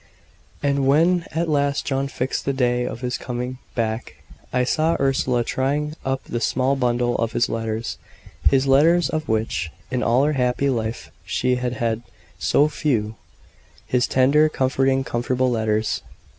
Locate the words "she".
11.23-11.57